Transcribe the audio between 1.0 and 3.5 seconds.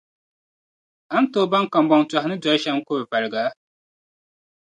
A ni tooi baŋ kambɔntɔha ni doli shɛm n-kur’ valiga?